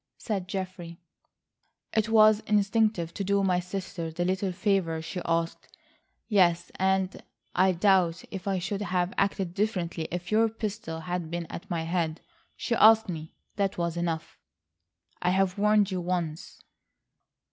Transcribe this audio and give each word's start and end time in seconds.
said 0.17 0.47
Geoffrey. 0.47 0.99
"It 1.93 2.09
was 2.09 2.39
instinctive 2.47 3.13
to 3.13 3.23
do 3.23 3.43
my 3.43 3.59
sister 3.59 4.09
the 4.09 4.25
little 4.25 4.51
favour 4.51 4.99
she 4.99 5.21
asked. 5.25 5.67
Yes, 6.27 6.71
and 6.77 7.21
I 7.53 7.73
doubt 7.73 8.23
if 8.31 8.47
I 8.47 8.57
should 8.57 8.81
have 8.81 9.13
acted 9.15 9.53
differently 9.53 10.07
if 10.11 10.31
your 10.31 10.49
pistol 10.49 11.01
had 11.01 11.29
been 11.29 11.45
at 11.51 11.69
my 11.69 11.83
head. 11.83 12.19
She 12.57 12.73
asked 12.73 13.09
me. 13.09 13.35
That 13.57 13.77
was 13.77 13.95
enough." 13.95 14.39
"I've 15.21 15.59
warned 15.59 15.91
you 15.91 16.01
once." 16.01 16.63